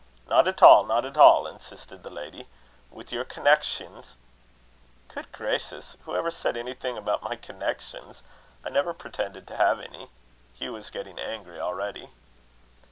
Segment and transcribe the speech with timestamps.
[0.25, 2.47] "Not at all, not at all," insisted the lady.
[2.89, 4.17] "With your connexions"
[5.13, 5.95] "Good gracious!
[6.05, 8.23] who ever said anything about my connexions?
[8.65, 10.09] I never pretended to have any."
[10.55, 12.09] Hugh was getting angry already.